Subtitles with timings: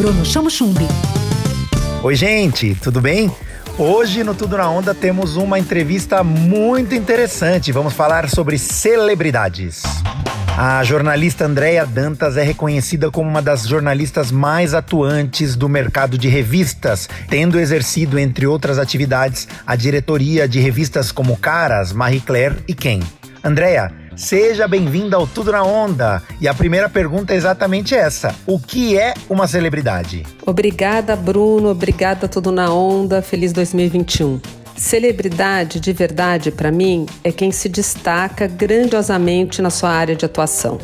[0.00, 0.88] Bruno Chamo Chumbi.
[2.02, 3.30] Oi, gente, tudo bem?
[3.76, 7.70] Hoje no Tudo na Onda temos uma entrevista muito interessante.
[7.70, 9.82] Vamos falar sobre celebridades.
[10.56, 16.28] A jornalista Andréia Dantas é reconhecida como uma das jornalistas mais atuantes do mercado de
[16.28, 22.72] revistas, tendo exercido, entre outras atividades, a diretoria de revistas como Caras, Marie Claire e
[22.72, 23.02] Quem.
[23.44, 26.22] Andréia, seja bem-vinda ao Tudo na Onda.
[26.40, 30.24] E a primeira pergunta é exatamente essa: O que é uma celebridade?
[30.46, 31.70] Obrigada, Bruno.
[31.70, 33.22] Obrigada, Tudo na Onda.
[33.22, 34.40] Feliz 2021.
[34.76, 40.78] Celebridade de verdade, para mim, é quem se destaca grandiosamente na sua área de atuação.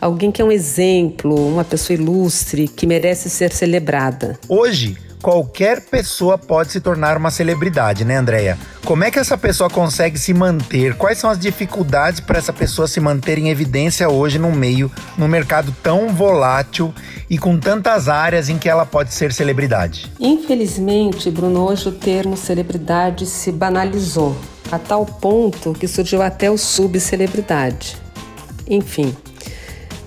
[0.00, 4.38] Alguém que é um exemplo, uma pessoa ilustre, que merece ser celebrada.
[4.48, 8.58] Hoje, qualquer pessoa pode se tornar uma celebridade, né, Andréia?
[8.84, 10.94] Como é que essa pessoa consegue se manter?
[10.94, 15.28] Quais são as dificuldades para essa pessoa se manter em evidência hoje no meio, num
[15.28, 16.94] mercado tão volátil
[17.28, 20.10] e com tantas áreas em que ela pode ser celebridade?
[20.18, 24.36] Infelizmente, Bruno, hoje o termo celebridade se banalizou,
[24.72, 27.96] a tal ponto que surgiu até o subcelebridade.
[28.66, 29.14] Enfim,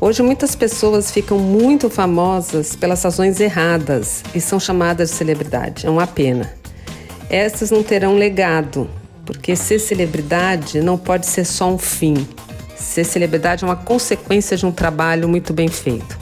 [0.02, 5.86] hoje muitas pessoas ficam muito famosas pelas razões erradas e são chamadas de celebridade.
[5.86, 6.52] É uma pena.
[7.30, 8.90] Essas não terão legado,
[9.26, 12.28] porque ser celebridade não pode ser só um fim.
[12.76, 16.20] Ser celebridade é uma consequência de um trabalho muito bem feito.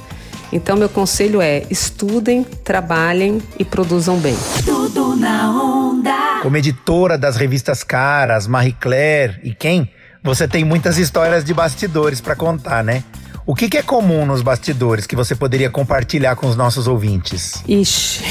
[0.51, 4.35] Então, meu conselho é: estudem, trabalhem e produzam bem.
[4.65, 6.41] Tudo na onda.
[6.41, 9.89] Como editora das revistas Caras, Marie Claire e quem,
[10.23, 13.03] você tem muitas histórias de bastidores para contar, né?
[13.49, 17.63] O que, que, é comum nos bastidores que você poderia compartilhar com os nossos ouvintes?
[17.67, 18.21] Ixi,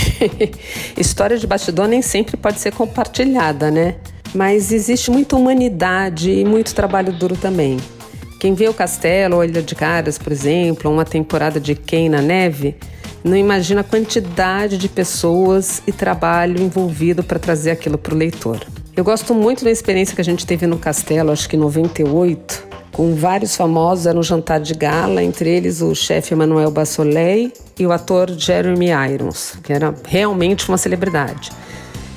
[0.96, 3.96] história de bastidor nem sempre pode ser compartilhada, né?
[4.32, 7.78] Mas existe muita humanidade e muito trabalho duro também.
[8.38, 12.22] Quem vê o castelo ou Ilha de Caras, por exemplo, uma temporada de Quem na
[12.22, 12.76] neve,
[13.24, 18.64] não imagina a quantidade de pessoas e trabalho envolvido para trazer aquilo para o leitor.
[18.96, 22.67] Eu gosto muito da experiência que a gente teve no castelo, acho que em 98,
[22.98, 27.86] com vários famosos, era um jantar de gala, entre eles o chefe Emmanuel Bassolet e
[27.86, 31.50] o ator Jeremy Irons, que era realmente uma celebridade.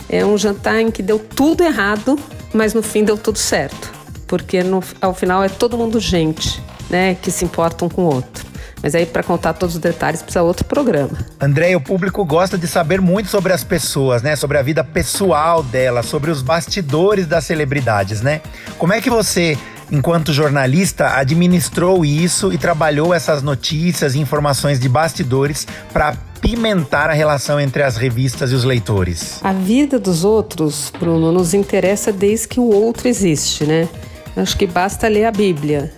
[0.09, 2.20] É um jantar em que deu tudo errado,
[2.52, 7.16] mas no fim deu tudo certo porque no, ao final é todo mundo gente, né,
[7.16, 8.46] que se importa um com o outro.
[8.81, 11.12] Mas aí, para contar todos os detalhes, precisa outro programa.
[11.40, 14.36] André, o público gosta de saber muito sobre as pessoas, né?
[14.36, 18.41] Sobre a vida pessoal delas, sobre os bastidores das celebridades, né?
[18.80, 19.56] Como é que você,
[19.91, 27.13] enquanto jornalista, administrou isso e trabalhou essas notícias e informações de bastidores para pimentar a
[27.13, 29.40] relação entre as revistas e os leitores?
[29.44, 33.88] A vida dos outros, Bruno, nos interessa desde que o outro existe, né?
[34.35, 35.94] Acho que basta ler a Bíblia.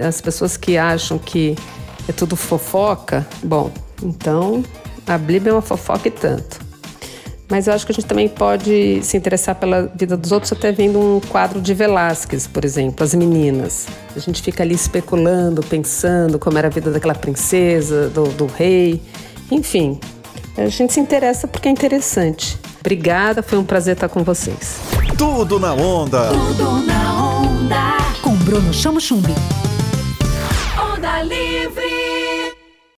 [0.00, 1.56] As pessoas que acham que
[2.06, 3.72] é tudo fofoca, bom,
[4.02, 4.62] então
[5.06, 6.67] a Bíblia é uma fofoca e tanto.
[7.50, 10.70] Mas eu acho que a gente também pode se interessar pela vida dos outros até
[10.70, 13.86] vendo um quadro de Velázquez, por exemplo, As Meninas.
[14.14, 19.00] A gente fica ali especulando, pensando como era a vida daquela princesa, do, do rei.
[19.50, 19.98] Enfim,
[20.58, 22.58] a gente se interessa porque é interessante.
[22.80, 24.80] Obrigada, foi um prazer estar com vocês.
[25.16, 26.28] Tudo na onda.
[26.28, 27.96] Tudo na onda.
[28.22, 29.34] Com Bruno Chamo Chumbi.